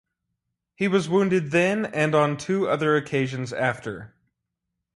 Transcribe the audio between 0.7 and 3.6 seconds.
He was wounded then and on two other occasions